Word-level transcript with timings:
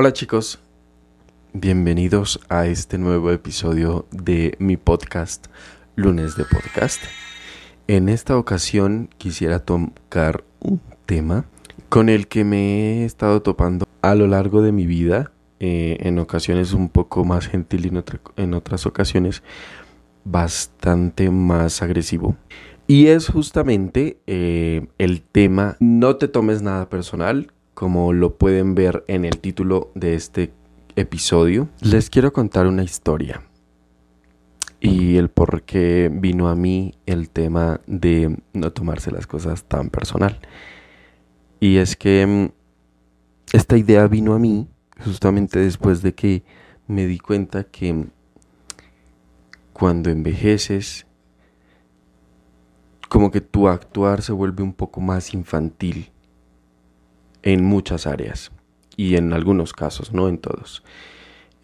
Hola 0.00 0.12
chicos, 0.12 0.60
bienvenidos 1.52 2.38
a 2.48 2.68
este 2.68 2.98
nuevo 2.98 3.32
episodio 3.32 4.06
de 4.12 4.54
mi 4.60 4.76
podcast 4.76 5.48
Lunes 5.96 6.36
de 6.36 6.44
Podcast. 6.44 7.02
En 7.88 8.08
esta 8.08 8.38
ocasión 8.38 9.10
quisiera 9.18 9.58
tocar 9.58 10.44
un 10.60 10.80
tema 11.04 11.46
con 11.88 12.08
el 12.10 12.28
que 12.28 12.44
me 12.44 13.02
he 13.02 13.04
estado 13.06 13.42
topando 13.42 13.88
a 14.00 14.14
lo 14.14 14.28
largo 14.28 14.62
de 14.62 14.70
mi 14.70 14.86
vida, 14.86 15.32
eh, 15.58 15.96
en 16.02 16.20
ocasiones 16.20 16.74
un 16.74 16.90
poco 16.90 17.24
más 17.24 17.48
gentil 17.48 17.86
y 17.86 18.40
en, 18.40 18.54
otras 18.54 18.86
ocasiones 18.86 19.42
bastante 20.22 21.28
más 21.28 21.82
agresivo. 21.82 22.36
Y 22.86 23.08
es 23.08 23.26
justamente 23.26 24.20
eh, 24.28 24.86
el 24.98 25.22
tema 25.22 25.76
no 25.80 26.14
te 26.14 26.28
tomes 26.28 26.62
nada 26.62 26.88
personal, 26.88 27.50
como 27.78 28.12
lo 28.12 28.38
pueden 28.38 28.74
ver 28.74 29.04
en 29.06 29.24
el 29.24 29.38
título 29.38 29.92
de 29.94 30.16
este 30.16 30.52
episodio. 30.96 31.68
Les 31.80 32.10
quiero 32.10 32.32
contar 32.32 32.66
una 32.66 32.82
historia 32.82 33.44
y 34.80 35.16
el 35.16 35.28
por 35.28 35.62
qué 35.62 36.10
vino 36.12 36.48
a 36.48 36.56
mí 36.56 36.96
el 37.06 37.30
tema 37.30 37.80
de 37.86 38.36
no 38.52 38.72
tomarse 38.72 39.12
las 39.12 39.28
cosas 39.28 39.62
tan 39.62 39.90
personal. 39.90 40.40
Y 41.60 41.76
es 41.76 41.94
que 41.94 42.26
mm, 42.26 42.48
esta 43.52 43.76
idea 43.76 44.08
vino 44.08 44.34
a 44.34 44.40
mí 44.40 44.66
justamente 45.04 45.60
después 45.60 46.02
de 46.02 46.16
que 46.16 46.42
me 46.88 47.06
di 47.06 47.20
cuenta 47.20 47.62
que 47.62 47.92
mm, 47.92 48.10
cuando 49.72 50.10
envejeces, 50.10 51.06
como 53.08 53.30
que 53.30 53.40
tu 53.40 53.68
actuar 53.68 54.20
se 54.22 54.32
vuelve 54.32 54.64
un 54.64 54.72
poco 54.72 55.00
más 55.00 55.32
infantil 55.32 56.10
en 57.42 57.64
muchas 57.64 58.06
áreas 58.06 58.50
y 58.96 59.16
en 59.16 59.32
algunos 59.32 59.72
casos, 59.72 60.12
no 60.12 60.28
en 60.28 60.38
todos. 60.38 60.82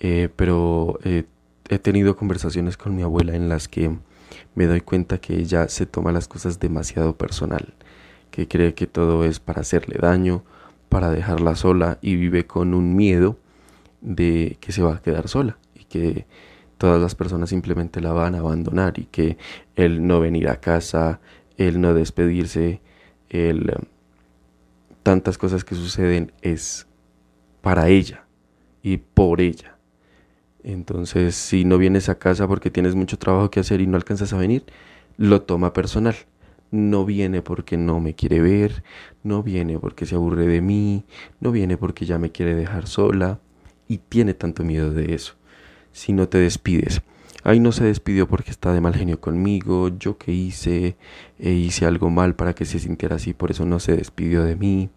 Eh, 0.01 0.29
pero 0.37 0.99
eh, 1.05 1.25
he 1.69 1.79
tenido 1.79 2.17
conversaciones 2.17 2.77
con 2.77 2.95
mi 2.95 3.03
abuela 3.03 3.35
en 3.35 3.49
las 3.49 3.69
que 3.69 3.97
me 4.55 4.67
doy 4.67 4.81
cuenta 4.81 5.19
que 5.19 5.37
ella 5.37 5.69
se 5.69 5.87
toma 5.87 6.13
las 6.13 6.29
cosas 6.29 6.61
demasiado 6.61 7.17
personal, 7.17 7.75
que 8.31 8.49
cree 8.49 8.75
que 8.75 8.87
todo 8.87 9.25
es 9.25 9.41
para 9.41 9.63
hacerle 9.63 9.97
daño, 10.01 10.45
para 10.89 11.11
dejarla 11.11 11.57
sola 11.57 11.99
y 12.03 12.17
vive 12.17 12.47
con 12.47 12.75
un 12.75 12.95
miedo 12.95 13.39
de 14.01 14.59
que 14.61 14.73
se 14.73 14.83
va 14.83 14.97
a 14.97 15.03
quedar 15.03 15.29
sola 15.29 15.59
y 15.75 15.85
que 15.85 16.27
todas 16.79 17.01
las 17.01 17.15
personas 17.15 17.49
simplemente 17.49 18.01
la 18.01 18.13
van 18.13 18.35
a 18.35 18.39
abandonar 18.39 18.99
y 18.99 19.07
que 19.07 19.39
el 19.75 20.07
no 20.07 20.21
venir 20.21 20.49
a 20.49 20.61
casa, 20.61 21.21
el 21.57 21.81
no 21.81 21.95
despedirse, 21.95 22.81
el 23.31 23.73
tantas 25.05 25.39
cosas 25.39 25.65
que 25.65 25.77
suceden 25.77 26.33
es 26.43 26.89
para 27.61 27.89
ella 27.89 28.27
y 28.83 28.97
por 28.97 29.41
ella 29.41 29.75
entonces, 30.65 31.35
si 31.35 31.67
no 31.67 31.77
vienes 31.77 32.09
a 32.09 32.19
casa 32.19 32.49
porque 32.49 32.71
tienes 32.71 32.95
mucho 32.95 33.19
trabajo 33.19 33.51
que 33.51 33.61
hacer 33.61 33.83
y 33.83 33.87
no 33.87 33.97
alcanzas 33.97 34.33
a 34.33 34.39
venir, 34.39 34.65
lo 35.19 35.43
toma 35.43 35.75
personal. 35.75 36.17
No 36.71 37.05
viene 37.05 37.43
porque 37.43 37.77
no 37.77 38.01
me 38.01 38.15
quiere 38.15 38.41
ver, 38.41 38.83
no 39.23 39.43
viene 39.43 39.79
porque 39.79 40.07
se 40.07 40.15
aburre 40.15 40.47
de 40.47 40.63
mí, 40.63 41.05
no 41.39 41.53
viene 41.53 41.77
porque 41.77 42.07
ya 42.07 42.19
me 42.19 42.33
quiere 42.33 42.55
dejar 42.55 42.89
sola 42.89 43.41
y 43.87 43.99
tiene 43.99 44.33
tanto 44.33 44.65
miedo 44.65 44.91
de 44.91 45.15
eso. 45.15 45.35
Si 45.93 46.15
no 46.15 46.29
te 46.29 46.39
despides, 46.39 47.03
ay 47.45 47.61
no 47.61 47.73
se 47.73 47.85
despidió 47.85 48.27
porque 48.29 48.51
está 48.51 48.73
de 48.73 48.81
mal 48.81 48.95
genio 48.95 49.21
conmigo, 49.21 49.89
yo 49.99 50.19
que 50.19 50.33
hice, 50.33 50.97
e 51.39 51.51
hice 51.53 51.87
algo 51.87 52.11
mal 52.11 52.35
para 52.35 52.55
que 52.55 52.65
se 52.65 52.79
sintiera 52.81 53.17
así, 53.17 53.35
por 53.35 53.51
eso 53.51 53.65
no 53.67 53.79
se 53.81 53.97
despidió 53.97 54.43
de 54.45 54.57
mí. 54.57 54.91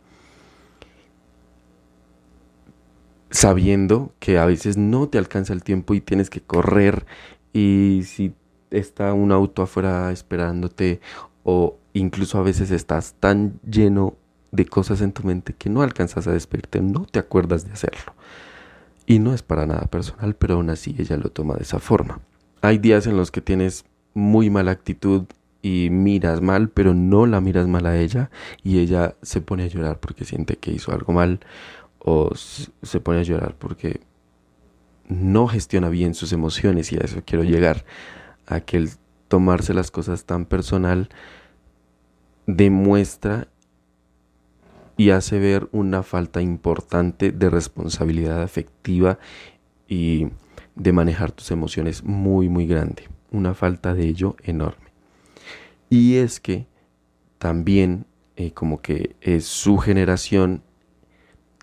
sabiendo 3.29 4.13
que 4.19 4.37
a 4.37 4.45
veces 4.45 4.77
no 4.77 5.09
te 5.09 5.17
alcanza 5.17 5.53
el 5.53 5.63
tiempo 5.63 5.93
y 5.93 6.01
tienes 6.01 6.29
que 6.29 6.41
correr 6.41 7.05
y 7.53 8.03
si 8.05 8.33
está 8.71 9.13
un 9.13 9.31
auto 9.31 9.61
afuera 9.61 10.11
esperándote 10.11 11.01
o 11.43 11.77
incluso 11.93 12.37
a 12.37 12.43
veces 12.43 12.71
estás 12.71 13.15
tan 13.19 13.59
lleno 13.61 14.15
de 14.51 14.65
cosas 14.65 15.01
en 15.01 15.11
tu 15.11 15.23
mente 15.23 15.53
que 15.53 15.69
no 15.69 15.81
alcanzas 15.81 16.27
a 16.27 16.31
despedirte, 16.31 16.81
no 16.81 17.05
te 17.05 17.19
acuerdas 17.19 17.65
de 17.65 17.73
hacerlo. 17.73 18.13
Y 19.05 19.19
no 19.19 19.33
es 19.33 19.41
para 19.41 19.65
nada 19.65 19.87
personal, 19.87 20.35
pero 20.35 20.55
aún 20.55 20.69
así 20.69 20.95
ella 20.97 21.17
lo 21.17 21.29
toma 21.29 21.55
de 21.55 21.63
esa 21.63 21.79
forma. 21.79 22.19
Hay 22.61 22.77
días 22.77 23.07
en 23.07 23.17
los 23.17 23.31
que 23.31 23.41
tienes 23.41 23.85
muy 24.13 24.49
mala 24.49 24.71
actitud 24.71 25.25
y 25.61 25.89
miras 25.91 26.41
mal, 26.41 26.69
pero 26.69 26.93
no 26.93 27.25
la 27.25 27.41
miras 27.41 27.67
mal 27.67 27.85
a 27.85 27.97
ella 27.97 28.29
y 28.63 28.79
ella 28.79 29.15
se 29.21 29.41
pone 29.41 29.63
a 29.63 29.67
llorar 29.67 29.99
porque 29.99 30.25
siente 30.25 30.55
que 30.55 30.71
hizo 30.71 30.91
algo 30.91 31.13
mal 31.13 31.39
o 31.99 32.31
se 32.35 32.99
pone 32.99 33.19
a 33.19 33.23
llorar 33.23 33.55
porque 33.57 34.01
no 35.07 35.47
gestiona 35.47 35.89
bien 35.89 36.13
sus 36.13 36.33
emociones 36.33 36.91
y 36.91 36.97
a 36.97 37.01
eso 37.01 37.21
quiero 37.25 37.43
llegar, 37.43 37.85
a 38.45 38.61
que 38.61 38.77
el 38.77 38.89
tomarse 39.27 39.73
las 39.73 39.91
cosas 39.91 40.25
tan 40.25 40.45
personal 40.45 41.09
demuestra 42.45 43.47
y 44.95 45.11
hace 45.11 45.37
ver 45.37 45.69
una 45.71 46.01
falta 46.01 46.41
importante 46.41 47.31
de 47.31 47.49
responsabilidad 47.49 48.41
afectiva 48.41 49.19
y 49.87 50.27
de 50.77 50.93
manejar 50.93 51.31
tus 51.31 51.51
emociones 51.51 52.03
muy 52.03 52.49
muy 52.49 52.67
grande, 52.67 53.03
una 53.31 53.53
falta 53.53 53.93
de 53.93 54.07
ello 54.07 54.35
enorme. 54.43 54.87
Y 55.89 56.15
es 56.15 56.39
que 56.39 56.67
también 57.37 58.05
eh, 58.35 58.51
como 58.51 58.81
que 58.81 59.15
es 59.21 59.45
su 59.45 59.77
generación 59.77 60.61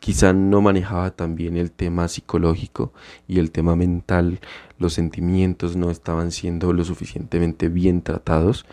quizá 0.00 0.34
no 0.34 0.60
manejaba 0.60 1.12
también 1.12 1.56
el 1.56 1.70
tema 1.70 2.08
psicológico 2.08 2.92
y 3.26 3.38
el 3.38 3.50
tema 3.50 3.74
mental, 3.74 4.40
los 4.78 4.92
sentimientos 4.92 5.76
no 5.76 5.90
estaban 5.90 6.30
siendo 6.30 6.74
lo 6.74 6.84
suficientemente 6.84 7.70
bien 7.70 8.02
tratados, 8.02 8.66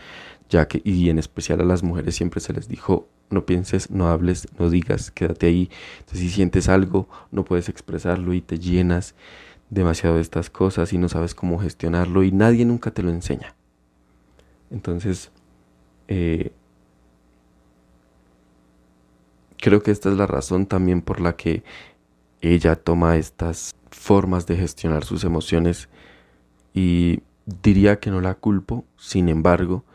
ya 0.50 0.68
que, 0.68 0.82
y 0.84 1.10
en 1.10 1.20
especial 1.20 1.62
a 1.62 1.64
las 1.64 1.84
mujeres 1.84 2.16
siempre 2.16 2.42
se 2.42 2.52
les 2.52 2.68
dijo, 2.68 3.08
no 3.30 3.46
pienses, 3.46 3.92
no 3.92 4.10
hables, 4.10 4.48
no 4.60 4.70
digas, 4.70 5.10
quédate 5.10 5.48
ahí. 5.48 5.70
Entonces, 6.00 6.20
si 6.20 6.30
sientes 6.30 6.68
algo, 6.68 7.08
no 7.32 7.46
puedes 7.46 7.70
expresarlo 7.70 8.34
y 8.34 8.42
te 8.42 8.60
llenas 8.60 9.16
demasiado 9.72 10.18
de 10.18 10.22
estas 10.22 10.52
cosas 10.52 10.94
y 10.94 11.00
no 11.00 11.10
sabes 11.10 11.34
cómo 11.34 11.58
gestionarlo 11.58 12.24
y 12.24 12.32
nadie 12.32 12.66
nunca 12.66 12.92
te 12.92 13.02
lo 13.02 13.10
enseña. 13.10 13.56
Entonces, 14.70 15.32
eh, 16.08 16.52
Creo 19.62 19.84
que 19.84 19.92
esta 19.92 20.10
es 20.10 20.18
la 20.18 20.26
razón 20.26 20.66
también 20.66 21.04
por 21.04 21.22
la 21.22 21.36
que 21.36 21.64
ella 22.42 22.76
toma 22.76 23.18
estas 23.18 23.76
formas 23.92 24.48
de 24.48 24.58
gestionar 24.58 25.06
sus 25.06 25.24
emociones 25.24 25.88
y 26.74 27.22
diría 27.46 28.00
que 28.00 28.10
no 28.10 28.22
la 28.22 28.34
culpo, 28.34 28.86
sin 28.98 29.30
embargo, 29.30 29.86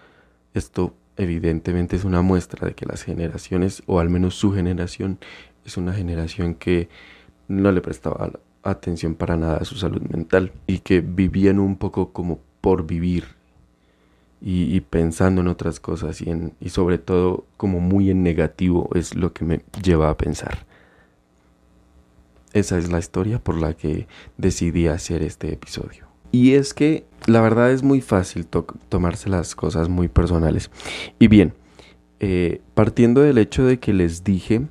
esto 0.55 0.95
evidentemente 1.17 1.97
es 1.97 2.05
una 2.05 2.23
muestra 2.23 2.69
de 2.69 2.77
que 2.77 2.87
las 2.87 3.03
generaciones, 3.03 3.83
o 3.87 3.99
al 3.99 4.09
menos 4.09 4.37
su 4.37 4.53
generación, 4.53 5.19
es 5.65 5.77
una 5.77 5.93
generación 5.93 6.55
que 6.55 6.89
no 7.49 7.73
le 7.73 7.81
prestaba 7.81 8.31
atención 8.71 9.15
para 9.15 9.37
nada 9.37 9.59
a 9.59 9.65
su 9.65 9.77
salud 9.77 10.03
mental 10.03 10.53
y 10.67 10.79
que 10.79 11.01
vivían 11.01 11.59
un 11.59 11.77
poco 11.77 12.13
como 12.13 12.41
por 12.61 12.87
vivir 12.87 13.25
y, 14.41 14.81
pensando 14.81 15.41
en 15.41 15.49
otras 15.49 15.81
cosas 15.81 16.21
y, 16.21 16.31
en, 16.31 16.53
y 16.61 16.69
sobre 16.69 16.99
todo 16.99 17.47
como 17.57 17.81
muy 17.81 18.11
en 18.11 18.23
negativo 18.23 18.91
es 18.95 19.15
lo 19.15 19.33
que 19.33 19.45
me 19.45 19.61
lleva 19.83 20.11
a 20.11 20.17
pensar. 20.17 20.67
Esa 22.53 22.79
es 22.79 22.91
la 22.91 22.99
historia 22.99 23.39
por 23.39 23.57
la 23.57 23.75
que 23.75 24.07
decidí 24.37 24.87
hacer 24.87 25.23
este 25.23 25.53
episodio. 25.53 26.07
Y 26.33 26.53
es 26.53 26.75
que 26.75 27.07
la 27.27 27.41
verdad 27.41 27.71
es 27.71 27.83
muy 27.83 28.01
fácil 28.01 28.47
tomarse 28.89 29.29
las 29.29 29.55
cosas 29.55 29.89
muy 29.89 30.09
personales. 30.09 30.71
Y 31.19 31.29
bien, 31.29 31.55
eh, 32.21 32.61
partiendo 32.75 33.23
del 33.23 33.39
hecho 33.39 33.65
de 33.65 33.79
que 33.79 33.93
les 33.93 34.25
dije 34.25 34.63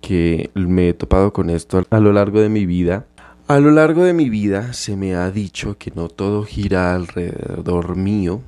que 0.00 0.50
me 0.54 0.90
he 0.90 0.94
topado 0.94 1.32
con 1.32 1.50
esto 1.50 1.84
a 1.88 2.00
lo 2.00 2.12
largo 2.12 2.40
de 2.40 2.48
mi 2.48 2.66
vida, 2.66 3.06
a 3.46 3.60
lo 3.60 3.70
largo 3.70 4.04
de 4.04 4.14
mi 4.14 4.30
vida 4.30 4.72
se 4.72 4.96
me 4.96 5.14
ha 5.14 5.30
dicho 5.30 5.76
que 5.76 5.92
no 5.94 6.08
todo 6.08 6.44
gira 6.44 6.94
alrededor 6.94 7.94
mío, 7.94 8.40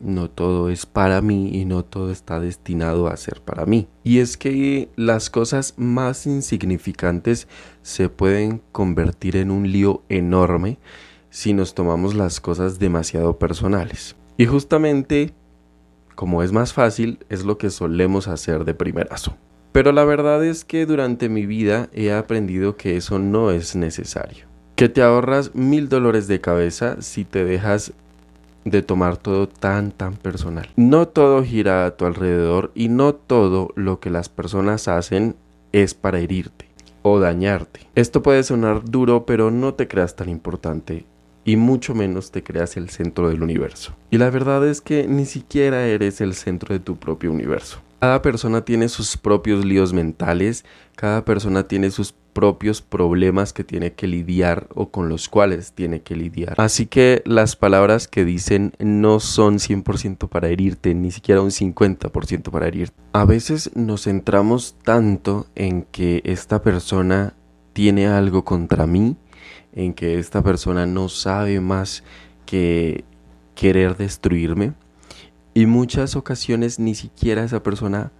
no 0.00 0.30
todo 0.30 0.70
es 0.70 0.86
para 0.86 1.20
mí 1.20 1.50
y 1.52 1.66
no 1.66 1.84
todo 1.84 2.10
está 2.10 2.40
destinado 2.40 3.08
a 3.08 3.16
ser 3.18 3.42
para 3.42 3.66
mí. 3.66 3.86
Y 4.02 4.18
es 4.18 4.38
que 4.38 4.88
las 4.96 5.28
cosas 5.28 5.74
más 5.76 6.26
insignificantes 6.26 7.48
se 7.82 8.08
pueden 8.08 8.62
convertir 8.72 9.36
en 9.36 9.50
un 9.50 9.70
lío 9.70 10.02
enorme 10.08 10.78
si 11.28 11.52
nos 11.52 11.74
tomamos 11.74 12.14
las 12.14 12.40
cosas 12.40 12.78
demasiado 12.78 13.38
personales. 13.38 14.16
Y 14.38 14.46
justamente, 14.46 15.34
como 16.14 16.42
es 16.42 16.50
más 16.50 16.72
fácil, 16.72 17.18
es 17.28 17.44
lo 17.44 17.58
que 17.58 17.68
solemos 17.68 18.26
hacer 18.26 18.64
de 18.64 18.72
primerazo. 18.72 19.36
Pero 19.72 19.92
la 19.92 20.04
verdad 20.04 20.44
es 20.44 20.64
que 20.64 20.86
durante 20.86 21.28
mi 21.28 21.46
vida 21.46 21.88
he 21.92 22.12
aprendido 22.12 22.76
que 22.76 22.96
eso 22.96 23.18
no 23.18 23.50
es 23.50 23.76
necesario. 23.76 24.46
Que 24.76 24.88
te 24.88 25.02
ahorras 25.02 25.54
mil 25.54 25.88
dolores 25.88 26.26
de 26.26 26.40
cabeza 26.40 26.96
si 27.00 27.24
te 27.24 27.44
dejas 27.44 27.92
de 28.64 28.82
tomar 28.82 29.16
todo 29.16 29.48
tan 29.48 29.90
tan 29.90 30.14
personal. 30.14 30.68
No 30.76 31.08
todo 31.08 31.42
gira 31.44 31.86
a 31.86 31.96
tu 31.96 32.04
alrededor 32.04 32.72
y 32.74 32.88
no 32.88 33.14
todo 33.14 33.70
lo 33.74 34.00
que 34.00 34.10
las 34.10 34.28
personas 34.28 34.88
hacen 34.88 35.36
es 35.72 35.94
para 35.94 36.18
herirte. 36.18 36.68
o 37.02 37.18
dañarte. 37.18 37.80
Esto 37.94 38.22
puede 38.22 38.42
sonar 38.42 38.84
duro, 38.84 39.24
pero 39.24 39.50
no 39.50 39.72
te 39.72 39.88
creas 39.88 40.16
tan 40.16 40.28
importante 40.28 41.06
y 41.44 41.56
mucho 41.56 41.94
menos 41.94 42.30
te 42.30 42.42
creas 42.42 42.76
el 42.76 42.90
centro 42.90 43.30
del 43.30 43.42
universo. 43.42 43.94
Y 44.10 44.18
la 44.18 44.28
verdad 44.28 44.66
es 44.68 44.80
que 44.82 45.06
ni 45.06 45.24
siquiera 45.24 45.86
eres 45.86 46.20
el 46.20 46.34
centro 46.34 46.74
de 46.74 46.80
tu 46.80 46.96
propio 46.96 47.32
universo. 47.32 47.80
Cada 48.00 48.22
persona 48.22 48.64
tiene 48.64 48.88
sus 48.88 49.18
propios 49.18 49.62
líos 49.62 49.92
mentales, 49.92 50.64
cada 50.96 51.22
persona 51.26 51.68
tiene 51.68 51.90
sus 51.90 52.14
propios 52.32 52.80
problemas 52.80 53.52
que 53.52 53.62
tiene 53.62 53.92
que 53.92 54.06
lidiar 54.06 54.68
o 54.74 54.90
con 54.90 55.10
los 55.10 55.28
cuales 55.28 55.74
tiene 55.74 56.00
que 56.00 56.16
lidiar. 56.16 56.54
Así 56.56 56.86
que 56.86 57.22
las 57.26 57.56
palabras 57.56 58.08
que 58.08 58.24
dicen 58.24 58.72
no 58.78 59.20
son 59.20 59.58
100% 59.58 60.30
para 60.30 60.48
herirte, 60.48 60.94
ni 60.94 61.10
siquiera 61.10 61.42
un 61.42 61.50
50% 61.50 62.50
para 62.50 62.68
herirte. 62.68 62.96
A 63.12 63.26
veces 63.26 63.70
nos 63.76 64.04
centramos 64.04 64.76
tanto 64.82 65.46
en 65.54 65.82
que 65.82 66.22
esta 66.24 66.62
persona 66.62 67.34
tiene 67.74 68.06
algo 68.06 68.46
contra 68.46 68.86
mí, 68.86 69.18
en 69.74 69.92
que 69.92 70.18
esta 70.18 70.42
persona 70.42 70.86
no 70.86 71.10
sabe 71.10 71.60
más 71.60 72.02
que 72.46 73.04
querer 73.54 73.98
destruirme 73.98 74.72
y 75.54 75.66
muchas 75.66 76.16
ocasiones 76.16 76.78
ni 76.78 76.94
siquiera 76.94 77.44
esa 77.44 77.62
persona 77.62 78.12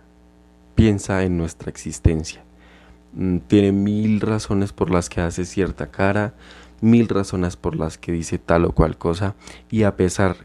piensa 0.75 1.25
en 1.25 1.37
nuestra 1.37 1.71
existencia. 1.71 2.43
Mm, 3.13 3.39
tiene 3.39 3.73
mil 3.73 4.21
razones 4.21 4.73
por 4.73 4.91
las 4.91 5.09
que 5.09 5.21
hace 5.21 5.45
cierta 5.45 5.91
cara, 5.91 6.35
mil 6.81 7.09
razones 7.09 7.57
por 7.57 7.77
las 7.77 7.99
que 7.99 8.13
dice 8.13 8.39
tal 8.39 8.65
o 8.65 8.73
cual 8.73 8.97
cosa 8.97 9.35
y 9.71 9.83
a 9.83 9.97
pesar 9.97 10.37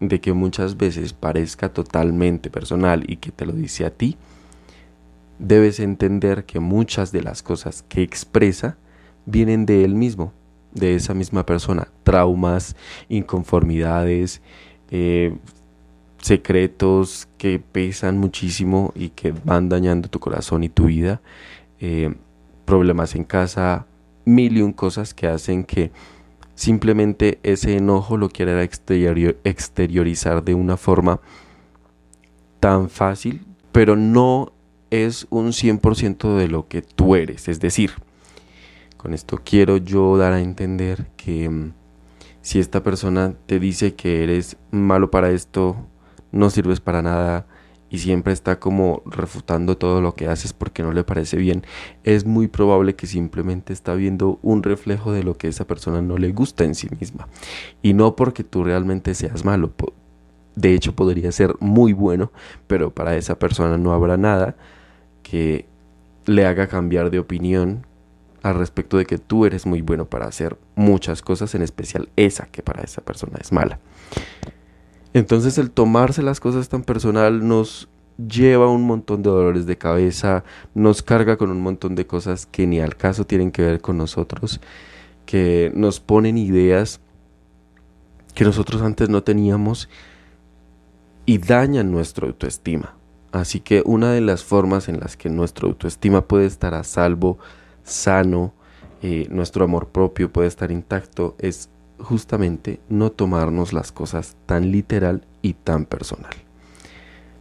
de 0.00 0.20
que 0.20 0.32
muchas 0.32 0.76
veces 0.76 1.12
parezca 1.12 1.72
totalmente 1.72 2.50
personal 2.50 3.04
y 3.08 3.16
que 3.16 3.30
te 3.30 3.46
lo 3.46 3.52
dice 3.52 3.86
a 3.86 3.90
ti, 3.90 4.16
debes 5.38 5.80
entender 5.80 6.44
que 6.44 6.60
muchas 6.60 7.12
de 7.12 7.22
las 7.22 7.42
cosas 7.42 7.84
que 7.88 8.02
expresa 8.02 8.76
vienen 9.24 9.66
de 9.66 9.84
él 9.84 9.94
mismo, 9.94 10.32
de 10.72 10.94
esa 10.94 11.14
misma 11.14 11.46
persona, 11.46 11.88
traumas, 12.02 12.76
inconformidades, 13.08 14.42
eh, 14.90 15.36
secretos 16.26 17.28
que 17.38 17.60
pesan 17.60 18.18
muchísimo 18.18 18.92
y 18.96 19.10
que 19.10 19.32
van 19.44 19.68
dañando 19.68 20.08
tu 20.08 20.18
corazón 20.18 20.64
y 20.64 20.68
tu 20.68 20.86
vida, 20.86 21.20
eh, 21.78 22.12
problemas 22.64 23.14
en 23.14 23.22
casa, 23.22 23.86
mil 24.24 24.56
y 24.56 24.62
un 24.62 24.72
cosas 24.72 25.14
que 25.14 25.28
hacen 25.28 25.62
que 25.62 25.92
simplemente 26.56 27.38
ese 27.44 27.76
enojo 27.76 28.16
lo 28.16 28.28
quiera 28.28 28.60
exteriorizar 28.60 30.42
de 30.42 30.54
una 30.54 30.76
forma 30.76 31.20
tan 32.58 32.90
fácil, 32.90 33.46
pero 33.70 33.94
no 33.94 34.52
es 34.90 35.28
un 35.30 35.52
100% 35.52 36.36
de 36.36 36.48
lo 36.48 36.66
que 36.66 36.82
tú 36.82 37.14
eres. 37.14 37.46
Es 37.46 37.60
decir, 37.60 37.92
con 38.96 39.14
esto 39.14 39.40
quiero 39.44 39.76
yo 39.76 40.16
dar 40.16 40.32
a 40.32 40.40
entender 40.40 41.06
que 41.16 41.48
mm, 41.48 41.72
si 42.40 42.58
esta 42.58 42.82
persona 42.82 43.34
te 43.46 43.60
dice 43.60 43.94
que 43.94 44.24
eres 44.24 44.56
malo 44.72 45.12
para 45.12 45.30
esto, 45.30 45.86
no 46.36 46.50
sirves 46.50 46.80
para 46.80 47.02
nada 47.02 47.46
y 47.88 47.98
siempre 47.98 48.32
está 48.32 48.58
como 48.58 49.02
refutando 49.06 49.76
todo 49.76 50.00
lo 50.00 50.14
que 50.14 50.28
haces 50.28 50.52
porque 50.52 50.82
no 50.82 50.92
le 50.92 51.04
parece 51.04 51.36
bien, 51.36 51.64
es 52.04 52.24
muy 52.24 52.48
probable 52.48 52.96
que 52.96 53.06
simplemente 53.06 53.72
está 53.72 53.94
viendo 53.94 54.38
un 54.42 54.62
reflejo 54.62 55.12
de 55.12 55.22
lo 55.22 55.36
que 55.36 55.48
esa 55.48 55.66
persona 55.66 56.02
no 56.02 56.18
le 56.18 56.32
gusta 56.32 56.64
en 56.64 56.74
sí 56.74 56.88
misma. 56.98 57.28
Y 57.82 57.94
no 57.94 58.16
porque 58.16 58.44
tú 58.44 58.64
realmente 58.64 59.14
seas 59.14 59.44
malo. 59.44 59.72
De 60.56 60.74
hecho, 60.74 60.94
podría 60.96 61.30
ser 61.32 61.54
muy 61.60 61.92
bueno, 61.92 62.32
pero 62.66 62.90
para 62.90 63.16
esa 63.16 63.38
persona 63.38 63.78
no 63.78 63.92
habrá 63.92 64.16
nada 64.16 64.56
que 65.22 65.66
le 66.24 66.46
haga 66.46 66.66
cambiar 66.66 67.10
de 67.10 67.18
opinión 67.18 67.86
al 68.42 68.56
respecto 68.56 68.96
de 68.96 69.06
que 69.06 69.18
tú 69.18 69.44
eres 69.44 69.66
muy 69.66 69.82
bueno 69.82 70.06
para 70.06 70.26
hacer 70.26 70.56
muchas 70.74 71.20
cosas, 71.20 71.54
en 71.54 71.62
especial 71.62 72.08
esa 72.16 72.46
que 72.46 72.62
para 72.62 72.82
esa 72.82 73.02
persona 73.02 73.38
es 73.40 73.52
mala. 73.52 73.80
Entonces 75.16 75.56
el 75.56 75.70
tomarse 75.70 76.22
las 76.22 76.40
cosas 76.40 76.68
tan 76.68 76.82
personal 76.82 77.48
nos 77.48 77.88
lleva 78.18 78.68
un 78.70 78.82
montón 78.82 79.22
de 79.22 79.30
dolores 79.30 79.64
de 79.64 79.78
cabeza, 79.78 80.44
nos 80.74 81.00
carga 81.00 81.38
con 81.38 81.50
un 81.50 81.62
montón 81.62 81.94
de 81.94 82.06
cosas 82.06 82.44
que 82.44 82.66
ni 82.66 82.80
al 82.80 82.96
caso 82.96 83.24
tienen 83.24 83.50
que 83.50 83.62
ver 83.62 83.80
con 83.80 83.96
nosotros, 83.96 84.60
que 85.24 85.72
nos 85.74 86.00
ponen 86.00 86.36
ideas 86.36 87.00
que 88.34 88.44
nosotros 88.44 88.82
antes 88.82 89.08
no 89.08 89.22
teníamos 89.22 89.88
y 91.24 91.38
dañan 91.38 91.90
nuestra 91.90 92.26
autoestima. 92.26 92.94
Así 93.32 93.60
que 93.60 93.82
una 93.86 94.12
de 94.12 94.20
las 94.20 94.44
formas 94.44 94.86
en 94.90 95.00
las 95.00 95.16
que 95.16 95.30
nuestra 95.30 95.66
autoestima 95.66 96.28
puede 96.28 96.44
estar 96.44 96.74
a 96.74 96.84
salvo, 96.84 97.38
sano, 97.84 98.52
eh, 99.00 99.28
nuestro 99.30 99.64
amor 99.64 99.88
propio 99.88 100.30
puede 100.30 100.48
estar 100.48 100.70
intacto 100.70 101.36
es 101.38 101.70
justamente 101.98 102.80
no 102.88 103.10
tomarnos 103.10 103.72
las 103.72 103.92
cosas 103.92 104.36
tan 104.46 104.70
literal 104.70 105.24
y 105.42 105.54
tan 105.54 105.84
personal. 105.84 106.34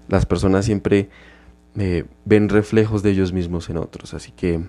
Las 0.07 0.25
personas 0.25 0.65
siempre 0.65 1.09
eh, 1.77 2.05
ven 2.25 2.49
reflejos 2.49 3.03
de 3.03 3.11
ellos 3.11 3.33
mismos 3.33 3.69
en 3.69 3.77
otros, 3.77 4.13
así 4.13 4.31
que 4.31 4.61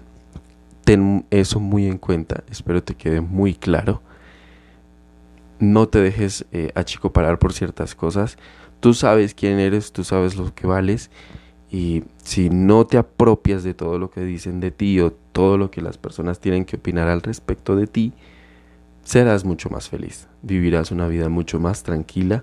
ten 0.85 1.27
eso 1.31 1.61
muy 1.61 1.87
en 1.87 1.99
cuenta, 1.99 2.44
espero 2.50 2.83
te 2.83 2.94
quede 2.94 3.21
muy 3.21 3.55
claro. 3.55 4.03
No 5.59 5.88
te 5.88 6.00
dejes 6.00 6.44
eh, 6.53 6.71
achicoparar 6.75 7.38
por 7.38 7.53
ciertas 7.53 7.94
cosas. 7.94 8.37
Tú 8.81 8.93
sabes 8.93 9.35
quién 9.35 9.59
eres, 9.59 9.93
tú 9.93 10.05
sabes 10.05 10.37
lo 10.37 10.55
que 10.55 10.67
vales 10.67 11.11
y 11.71 12.05
si 12.23 12.50
no 12.50 12.87
te 12.87 12.99
apropias 12.99 13.65
de 13.65 13.75
todo 13.75 13.99
lo 13.99 14.11
que 14.11 14.21
dicen 14.21 14.61
de 14.61 14.71
ti 14.71 15.00
o 15.00 15.12
todo 15.12 15.59
lo 15.59 15.71
que 15.71 15.83
las 15.83 15.99
personas 15.99 16.41
tienen 16.41 16.65
que 16.65 16.77
opinar 16.77 17.09
al 17.09 17.23
respecto 17.23 17.75
de 17.75 17.87
ti, 17.87 18.12
serás 19.06 19.44
mucho 19.44 19.70
más 19.70 19.88
feliz, 19.88 20.26
vivirás 20.43 20.91
una 20.91 21.06
vida 21.06 21.29
mucho 21.29 21.61
más 21.61 21.85
tranquila, 21.85 22.43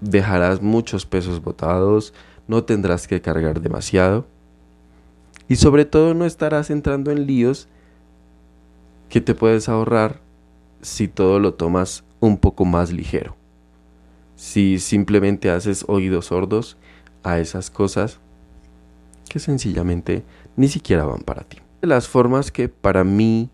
dejarás 0.00 0.60
muchos 0.62 1.06
pesos 1.06 1.40
botados, 1.40 2.12
no 2.48 2.64
tendrás 2.64 3.06
que 3.06 3.20
cargar 3.20 3.60
demasiado 3.60 4.26
y 5.46 5.56
sobre 5.56 5.84
todo 5.84 6.12
no 6.14 6.24
estarás 6.26 6.70
entrando 6.70 7.12
en 7.12 7.24
líos 7.28 7.68
que 9.08 9.20
te 9.20 9.36
puedes 9.36 9.68
ahorrar 9.68 10.20
si 10.82 11.06
todo 11.06 11.38
lo 11.38 11.54
tomas 11.54 12.02
un 12.18 12.36
poco 12.36 12.64
más 12.64 12.92
ligero. 12.92 13.36
Si 14.34 14.80
simplemente 14.80 15.50
haces 15.50 15.84
oídos 15.86 16.26
sordos 16.26 16.76
a 17.22 17.38
esas 17.38 17.70
cosas 17.70 18.18
que 19.28 19.38
sencillamente 19.38 20.24
ni 20.56 20.66
siquiera 20.66 21.04
van 21.04 21.20
para 21.20 21.44
ti. 21.44 21.58
Las 21.80 22.08
formas 22.08 22.50
que 22.50 22.68
para 22.68 23.04
mí 23.04 23.50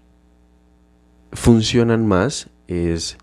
funcionan 1.32 2.06
más 2.06 2.48
es 2.68 3.18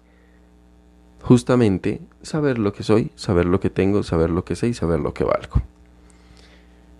justamente 1.22 2.02
saber 2.22 2.60
lo 2.60 2.74
que 2.74 2.84
soy, 2.84 3.12
saber 3.16 3.46
lo 3.46 3.60
que 3.60 3.70
tengo, 3.70 4.04
saber 4.04 4.30
lo 4.30 4.46
que 4.46 4.56
sé 4.56 4.68
y 4.68 4.74
saber 4.74 5.00
lo 5.00 5.14
que 5.14 5.24
valgo. 5.24 5.62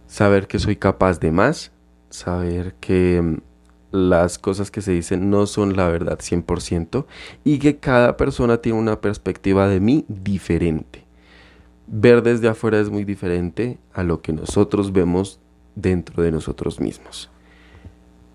Saber 0.08 0.48
que 0.48 0.60
soy 0.60 0.76
capaz 0.76 1.20
de 1.20 1.32
más, 1.32 1.72
saber 2.10 2.76
que 2.80 3.22
mm, 3.22 3.38
las 3.92 4.38
cosas 4.40 4.72
que 4.72 4.82
se 4.82 4.92
dicen 4.92 5.30
no 5.30 5.46
son 5.46 5.76
la 5.76 5.88
verdad 5.88 6.20
100% 6.20 7.06
y 7.44 7.60
que 7.60 7.78
cada 7.78 8.18
persona 8.18 8.58
tiene 8.58 8.80
una 8.80 9.02
perspectiva 9.02 9.68
de 9.68 9.80
mí 9.80 10.06
diferente. 10.08 11.04
Ver 11.88 12.24
desde 12.24 12.48
afuera 12.48 12.80
es 12.80 12.90
muy 12.90 13.04
diferente 13.04 13.78
a 13.94 14.04
lo 14.04 14.22
que 14.22 14.34
nosotros 14.34 14.94
vemos 14.94 15.40
dentro 15.76 16.24
de 16.24 16.32
nosotros 16.32 16.80
mismos. 16.80 17.30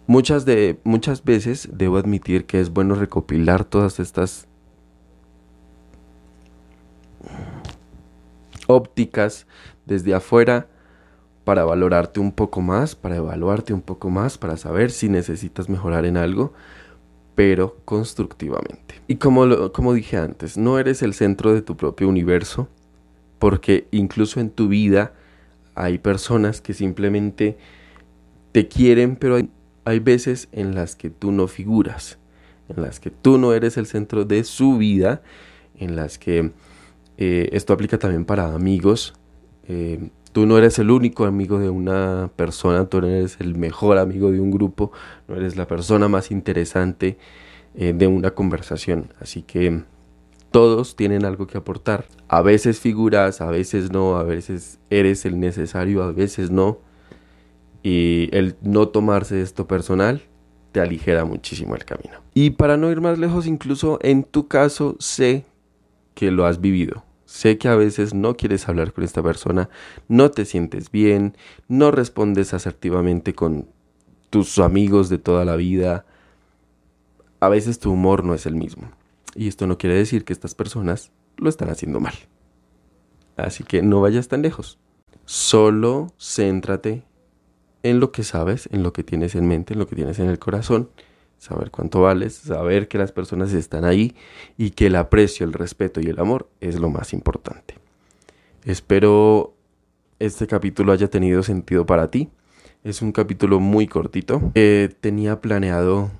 Muchas, 0.08 0.46
de, 0.46 0.80
muchas 0.84 1.22
veces 1.22 1.68
debo 1.70 1.98
admitir 1.98 2.46
que 2.46 2.60
es 2.60 2.70
bueno 2.70 2.94
recopilar 2.94 3.66
todas 3.66 4.00
estas 4.00 4.48
ópticas 8.66 9.46
desde 9.84 10.14
afuera 10.14 10.66
para 11.44 11.66
valorarte 11.66 12.20
un 12.20 12.32
poco 12.32 12.62
más, 12.62 12.96
para 12.96 13.16
evaluarte 13.16 13.74
un 13.74 13.82
poco 13.82 14.08
más, 14.08 14.38
para 14.38 14.56
saber 14.56 14.92
si 14.92 15.10
necesitas 15.10 15.68
mejorar 15.68 16.06
en 16.06 16.16
algo, 16.16 16.54
pero 17.34 17.76
constructivamente. 17.84 19.02
Y 19.08 19.16
como, 19.16 19.72
como 19.72 19.92
dije 19.92 20.16
antes, 20.16 20.56
no 20.56 20.78
eres 20.78 21.02
el 21.02 21.12
centro 21.12 21.52
de 21.52 21.60
tu 21.60 21.76
propio 21.76 22.08
universo, 22.08 22.66
porque 23.38 23.86
incluso 23.90 24.40
en 24.40 24.48
tu 24.48 24.68
vida 24.68 25.12
hay 25.74 25.98
personas 25.98 26.62
que 26.62 26.72
simplemente 26.72 27.58
te 28.52 28.68
quieren, 28.68 29.14
pero 29.14 29.36
hay 29.36 29.50
hay 29.88 30.00
veces 30.00 30.48
en 30.52 30.74
las 30.74 30.96
que 30.96 31.08
tú 31.08 31.32
no 31.32 31.48
figuras, 31.48 32.18
en 32.68 32.82
las 32.82 33.00
que 33.00 33.10
tú 33.10 33.38
no 33.38 33.54
eres 33.54 33.78
el 33.78 33.86
centro 33.86 34.26
de 34.26 34.44
su 34.44 34.76
vida, 34.76 35.22
en 35.78 35.96
las 35.96 36.18
que 36.18 36.52
eh, 37.16 37.48
esto 37.52 37.72
aplica 37.72 37.98
también 37.98 38.26
para 38.26 38.52
amigos. 38.54 39.14
Eh, 39.66 40.10
tú 40.32 40.44
no 40.44 40.58
eres 40.58 40.78
el 40.78 40.90
único 40.90 41.24
amigo 41.24 41.58
de 41.58 41.70
una 41.70 42.30
persona, 42.36 42.84
tú 42.84 43.00
no 43.00 43.06
eres 43.06 43.38
el 43.40 43.56
mejor 43.56 43.96
amigo 43.96 44.30
de 44.30 44.40
un 44.40 44.50
grupo, 44.50 44.92
no 45.26 45.36
eres 45.36 45.56
la 45.56 45.66
persona 45.66 46.06
más 46.06 46.30
interesante 46.30 47.16
eh, 47.74 47.94
de 47.94 48.06
una 48.06 48.32
conversación. 48.32 49.14
Así 49.20 49.40
que 49.40 49.84
todos 50.50 50.96
tienen 50.96 51.24
algo 51.24 51.46
que 51.46 51.56
aportar. 51.56 52.04
A 52.28 52.42
veces 52.42 52.78
figuras, 52.78 53.40
a 53.40 53.50
veces 53.50 53.90
no, 53.90 54.16
a 54.16 54.22
veces 54.22 54.80
eres 54.90 55.24
el 55.24 55.40
necesario, 55.40 56.02
a 56.02 56.12
veces 56.12 56.50
no 56.50 56.86
Y 57.82 58.28
el 58.32 58.56
no 58.62 58.88
tomarse 58.88 59.40
esto 59.40 59.66
personal 59.66 60.22
te 60.72 60.80
aligera 60.80 61.24
muchísimo 61.24 61.74
el 61.74 61.84
camino. 61.84 62.18
Y 62.34 62.50
para 62.50 62.76
no 62.76 62.90
ir 62.90 63.00
más 63.00 63.18
lejos, 63.18 63.46
incluso 63.46 63.98
en 64.02 64.24
tu 64.24 64.48
caso 64.48 64.96
sé 64.98 65.44
que 66.14 66.30
lo 66.30 66.46
has 66.46 66.60
vivido. 66.60 67.04
Sé 67.24 67.58
que 67.58 67.68
a 67.68 67.76
veces 67.76 68.14
no 68.14 68.36
quieres 68.36 68.68
hablar 68.68 68.92
con 68.92 69.04
esta 69.04 69.22
persona, 69.22 69.68
no 70.08 70.30
te 70.30 70.44
sientes 70.46 70.90
bien, 70.90 71.36
no 71.68 71.90
respondes 71.90 72.54
asertivamente 72.54 73.34
con 73.34 73.68
tus 74.30 74.58
amigos 74.58 75.08
de 75.08 75.18
toda 75.18 75.44
la 75.44 75.56
vida. 75.56 76.06
A 77.40 77.48
veces 77.48 77.78
tu 77.78 77.92
humor 77.92 78.24
no 78.24 78.34
es 78.34 78.46
el 78.46 78.54
mismo. 78.54 78.90
Y 79.34 79.46
esto 79.46 79.66
no 79.66 79.78
quiere 79.78 79.94
decir 79.94 80.24
que 80.24 80.32
estas 80.32 80.54
personas 80.54 81.12
lo 81.36 81.48
están 81.48 81.68
haciendo 81.68 82.00
mal. 82.00 82.14
Así 83.36 83.62
que 83.62 83.82
no 83.82 84.00
vayas 84.00 84.28
tan 84.28 84.42
lejos. 84.42 84.78
Solo 85.24 86.12
céntrate 86.18 87.04
en 87.90 88.00
lo 88.00 88.12
que 88.12 88.22
sabes, 88.22 88.68
en 88.72 88.82
lo 88.82 88.92
que 88.92 89.02
tienes 89.04 89.34
en 89.34 89.46
mente, 89.46 89.74
en 89.74 89.78
lo 89.78 89.86
que 89.86 89.96
tienes 89.96 90.18
en 90.18 90.28
el 90.28 90.38
corazón, 90.38 90.90
saber 91.38 91.70
cuánto 91.70 92.02
vales, 92.02 92.34
saber 92.34 92.88
que 92.88 92.98
las 92.98 93.12
personas 93.12 93.52
están 93.52 93.84
ahí 93.84 94.14
y 94.56 94.70
que 94.70 94.86
el 94.86 94.96
aprecio, 94.96 95.46
el 95.46 95.52
respeto 95.52 96.00
y 96.00 96.06
el 96.06 96.18
amor 96.18 96.48
es 96.60 96.78
lo 96.78 96.90
más 96.90 97.12
importante. 97.12 97.74
Espero 98.64 99.54
este 100.18 100.46
capítulo 100.46 100.92
haya 100.92 101.08
tenido 101.08 101.42
sentido 101.42 101.86
para 101.86 102.10
ti. 102.10 102.28
Es 102.84 103.02
un 103.02 103.12
capítulo 103.12 103.60
muy 103.60 103.86
cortito. 103.86 104.52
tenía 105.00 105.40
planeado 105.40 106.10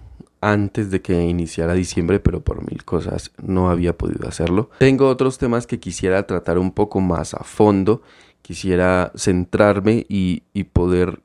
antes 0.40 0.90
de 0.90 1.02
que 1.02 1.20
iniciara 1.24 1.74
diciembre, 1.74 2.20
pero 2.20 2.40
por 2.40 2.64
mil 2.68 2.84
cosas 2.84 3.32
no 3.42 3.70
había 3.70 3.96
podido 3.96 4.28
hacerlo. 4.28 4.70
Tengo 4.78 5.08
otros 5.08 5.38
temas 5.38 5.66
que 5.66 5.80
quisiera 5.80 6.26
tratar 6.26 6.58
un 6.58 6.72
poco 6.72 7.00
más 7.00 7.34
a 7.34 7.42
fondo. 7.42 8.02
Quisiera 8.42 9.12
centrarme 9.16 10.06
y, 10.08 10.44
y 10.52 10.64
poder 10.64 11.20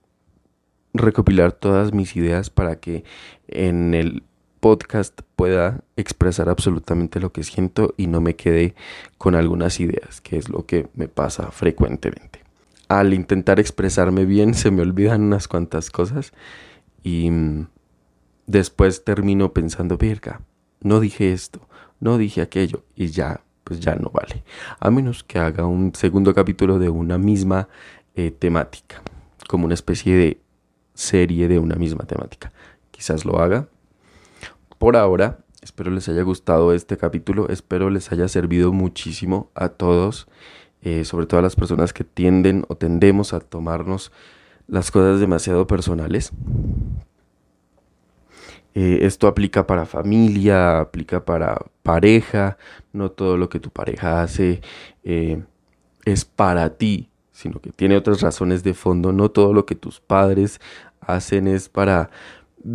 recopilar 0.93 1.51
todas 1.51 1.93
mis 1.93 2.15
ideas 2.15 2.49
para 2.49 2.79
que 2.79 3.03
en 3.47 3.93
el 3.93 4.23
podcast 4.59 5.21
pueda 5.35 5.83
expresar 5.97 6.47
absolutamente 6.47 7.19
lo 7.19 7.33
que 7.33 7.43
siento 7.43 7.93
y 7.97 8.07
no 8.07 8.21
me 8.21 8.35
quede 8.37 8.75
con 9.17 9.35
algunas 9.35 9.79
ideas, 9.81 10.21
que 10.21 10.37
es 10.37 10.47
lo 10.47 10.65
que 10.65 10.87
me 10.93 11.09
pasa 11.09 11.51
frecuentemente. 11.51 12.43
Al 12.87 13.13
intentar 13.13 13.59
expresarme 13.59 14.23
bien 14.23 14.53
se 14.53 14.71
me 14.71 14.81
olvidan 14.81 15.23
unas 15.23 15.47
cuantas 15.47 15.91
cosas 15.91 16.31
y 17.03 17.29
mm, 17.29 17.67
después 18.47 19.03
termino 19.03 19.51
pensando, 19.51 19.97
verga, 19.97 20.39
no 20.79 20.99
dije 20.99 21.33
esto, 21.33 21.67
no 21.99 22.17
dije 22.17 22.41
aquello 22.41 22.83
y 22.95 23.07
ya, 23.07 23.41
pues 23.63 23.79
ya 23.79 23.95
no 23.95 24.11
vale. 24.11 24.43
A 24.79 24.91
menos 24.91 25.23
que 25.23 25.39
haga 25.39 25.65
un 25.65 25.93
segundo 25.93 26.33
capítulo 26.33 26.79
de 26.79 26.89
una 26.89 27.17
misma 27.17 27.67
eh, 28.15 28.31
temática, 28.31 29.01
como 29.49 29.65
una 29.65 29.73
especie 29.73 30.15
de 30.15 30.42
serie 30.93 31.47
de 31.47 31.59
una 31.59 31.75
misma 31.75 32.05
temática. 32.05 32.51
Quizás 32.91 33.25
lo 33.25 33.39
haga. 33.39 33.67
Por 34.77 34.97
ahora, 34.97 35.39
espero 35.61 35.91
les 35.91 36.09
haya 36.09 36.23
gustado 36.23 36.73
este 36.73 36.97
capítulo, 36.97 37.49
espero 37.49 37.89
les 37.89 38.11
haya 38.11 38.27
servido 38.27 38.73
muchísimo 38.73 39.49
a 39.55 39.69
todos, 39.69 40.27
eh, 40.81 41.05
sobre 41.05 41.25
todo 41.25 41.39
a 41.39 41.43
las 41.43 41.55
personas 41.55 41.93
que 41.93 42.03
tienden 42.03 42.65
o 42.67 42.75
tendemos 42.75 43.33
a 43.33 43.39
tomarnos 43.39 44.11
las 44.67 44.91
cosas 44.91 45.19
demasiado 45.19 45.67
personales. 45.67 46.31
Eh, 48.75 48.99
esto 49.03 49.27
aplica 49.27 49.67
para 49.67 49.85
familia, 49.85 50.79
aplica 50.79 51.23
para 51.23 51.63
pareja, 51.83 52.57
no 52.91 53.11
todo 53.11 53.37
lo 53.37 53.47
que 53.47 53.59
tu 53.59 53.69
pareja 53.69 54.23
hace 54.23 54.61
eh, 55.03 55.43
es 56.05 56.25
para 56.25 56.75
ti, 56.75 57.09
sino 57.33 57.59
que 57.59 57.71
tiene 57.71 57.97
otras 57.97 58.21
razones 58.21 58.63
de 58.63 58.73
fondo. 58.73 59.11
No 59.11 59.29
todo 59.31 59.51
lo 59.51 59.65
que 59.65 59.75
tus 59.75 59.99
padres 59.99 60.61
hacen 61.01 61.47
es 61.47 61.67
para... 61.67 62.09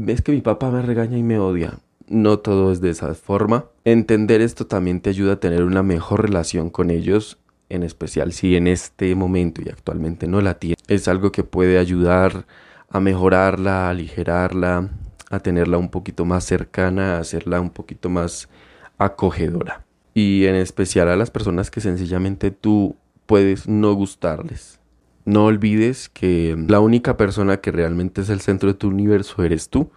Es 0.07 0.21
que 0.21 0.33
mi 0.33 0.43
papá 0.43 0.71
me 0.71 0.83
regaña 0.83 1.17
y 1.17 1.23
me 1.23 1.39
odia. 1.39 1.79
No 2.09 2.41
todo 2.41 2.73
es 2.73 2.83
de 2.83 2.91
esa 2.91 3.15
forma. 3.15 3.67
Entender 3.85 4.43
esto 4.43 4.67
también 4.67 5.01
te 5.01 5.11
ayuda 5.11 5.35
a 5.35 5.41
tener 5.41 5.63
una 5.63 5.83
mejor 5.83 6.23
relación 6.23 6.69
con 6.69 6.91
ellos, 6.91 7.39
en 7.71 7.83
especial 7.83 8.33
si 8.33 8.57
en 8.57 8.67
este 8.67 9.15
momento 9.15 9.63
y 9.65 9.69
actualmente 9.69 10.27
no 10.27 10.41
la 10.41 10.55
tienes. 10.55 10.83
Es 10.89 11.09
algo 11.09 11.33
que 11.33 11.45
puede 11.45 11.79
ayudar 11.79 12.47
a 12.91 13.01
mejorarla, 13.01 13.87
a 13.87 13.91
aligerarla, 13.91 14.91
a 15.31 15.41
tenerla 15.41 15.79
un 15.79 15.91
poquito 15.91 16.25
más 16.25 16.45
cercana, 16.45 17.17
a 17.17 17.21
hacerla 17.21 17.61
un 17.61 17.71
poquito 17.71 18.09
más 18.09 18.49
acogedora. 18.97 19.85
Y 20.15 20.47
en 20.47 20.57
especial 20.57 21.09
a 21.09 21.17
las 21.17 21.31
personas 21.31 21.71
que 21.71 21.81
sencillamente 21.81 22.51
tú 22.51 22.97
puedes 23.29 23.69
no 23.69 23.93
gustarles. 23.93 24.81
No 25.27 25.45
olvides 25.45 26.09
que 26.09 26.57
la 26.67 26.81
única 26.81 27.19
persona 27.19 27.59
que 27.59 27.71
realmente 27.71 28.23
es 28.23 28.31
el 28.31 28.41
centro 28.41 28.71
de 28.71 28.79
tu 28.79 28.89
universo 28.89 29.45
eres 29.45 29.69
tú. 29.69 29.91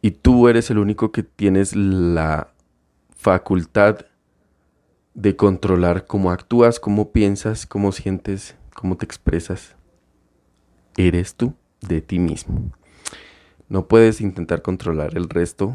Y 0.00 0.12
tú 0.12 0.48
eres 0.48 0.70
el 0.70 0.78
único 0.78 1.12
que 1.12 1.22
tienes 1.22 1.76
la 1.76 2.54
facultad 3.14 4.06
de 5.12 5.36
controlar 5.36 6.06
cómo 6.06 6.30
actúas, 6.30 6.80
cómo 6.80 7.12
piensas, 7.12 7.66
cómo 7.66 7.92
sientes, 7.92 8.56
cómo 8.74 8.96
te 8.96 9.04
expresas. 9.04 9.76
Eres 10.96 11.34
tú 11.34 11.52
de 11.82 12.00
ti 12.00 12.18
mismo. 12.18 12.72
No 13.68 13.86
puedes 13.86 14.22
intentar 14.22 14.62
controlar 14.62 15.18
el 15.18 15.28
resto 15.28 15.74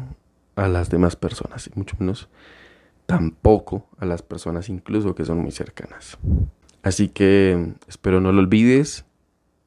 a 0.56 0.66
las 0.66 0.90
demás 0.90 1.14
personas, 1.14 1.68
y 1.68 1.78
mucho 1.78 1.96
menos 2.00 2.28
tampoco 3.10 3.88
a 3.98 4.06
las 4.06 4.22
personas 4.22 4.68
incluso 4.68 5.16
que 5.16 5.24
son 5.24 5.38
muy 5.38 5.50
cercanas. 5.50 6.16
Así 6.82 7.08
que 7.08 7.72
espero 7.88 8.20
no 8.20 8.30
lo 8.30 8.40
olvides. 8.40 9.04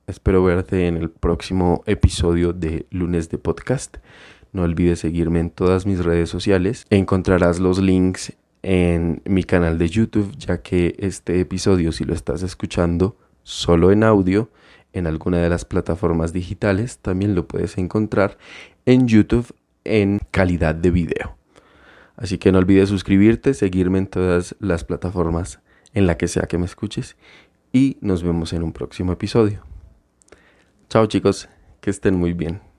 Espero 0.07 0.43
verte 0.43 0.88
en 0.88 0.95
el 0.95 1.09
próximo 1.09 1.83
episodio 1.85 2.53
de 2.53 2.88
lunes 2.89 3.29
de 3.29 3.38
podcast. 3.38 3.97
No 4.53 4.63
olvides 4.63 5.00
seguirme 5.00 5.41
en 5.41 5.50
todas 5.50 5.85
mis 5.85 6.05
redes 6.05 6.29
sociales. 6.29 6.85
Encontrarás 6.89 7.59
los 7.59 7.79
links 7.79 8.33
en 8.62 9.21
mi 9.25 9.43
canal 9.43 9.77
de 9.77 9.89
YouTube, 9.89 10.33
ya 10.38 10.62
que 10.62 10.95
este 11.00 11.41
episodio, 11.41 11.91
si 11.91 12.05
lo 12.05 12.13
estás 12.13 12.43
escuchando 12.43 13.17
solo 13.43 13.91
en 13.91 14.05
audio, 14.05 14.51
en 14.93 15.05
alguna 15.05 15.39
de 15.39 15.50
las 15.50 15.65
plataformas 15.65 16.31
digitales, 16.31 17.00
también 17.00 17.35
lo 17.35 17.45
puedes 17.45 17.77
encontrar 17.77 18.38
en 18.85 19.05
YouTube 19.07 19.53
en 19.83 20.21
calidad 20.31 20.75
de 20.75 20.91
video. 20.91 21.42
Así 22.15 22.38
que 22.38 22.51
no 22.51 22.60
olvides 22.60 22.89
suscribirte, 22.89 23.53
seguirme 23.53 23.98
en 24.00 24.08
todas 24.08 24.55
las 24.60 24.84
plataformas 24.84 25.60
en 25.93 26.08
la 26.08 26.17
que 26.17 26.27
sea 26.27 26.43
que 26.43 26.58
me 26.58 26.65
escuches 26.65 27.15
y 27.72 27.98
nos 28.01 28.24
vemos 28.24 28.53
en 28.53 28.63
un 28.63 28.74
próximo 28.74 29.12
episodio. 29.12 29.63
Chao 30.89 31.08
chicos, 31.08 31.50
que 31.82 31.89
estén 31.89 32.15
muy 32.15 32.34
bien. 32.34 32.72